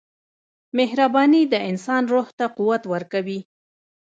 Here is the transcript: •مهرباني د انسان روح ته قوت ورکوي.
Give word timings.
•مهرباني 0.77 1.41
د 1.53 1.55
انسان 1.69 2.03
روح 2.13 2.27
ته 2.37 2.45
قوت 2.57 2.83
ورکوي. 2.93 3.39